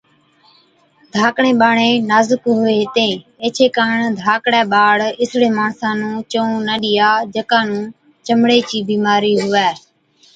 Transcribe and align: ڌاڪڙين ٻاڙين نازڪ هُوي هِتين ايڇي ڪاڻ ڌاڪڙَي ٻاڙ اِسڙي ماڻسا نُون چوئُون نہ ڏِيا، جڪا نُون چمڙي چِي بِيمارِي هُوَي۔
ڌاڪڙين 1.13 1.55
ٻاڙين 1.61 1.95
نازڪ 2.11 2.41
هُوي 2.59 2.73
هِتين 2.81 3.13
ايڇي 3.43 3.67
ڪاڻ 3.77 3.97
ڌاڪڙَي 4.21 4.61
ٻاڙ 4.73 4.97
اِسڙي 5.21 5.49
ماڻسا 5.57 5.89
نُون 5.99 6.15
چوئُون 6.31 6.57
نہ 6.67 6.75
ڏِيا، 6.81 7.09
جڪا 7.35 7.59
نُون 7.69 7.83
چمڙي 8.25 8.59
چِي 8.69 8.77
بِيمارِي 8.89 9.33
هُوَي۔ 9.43 9.69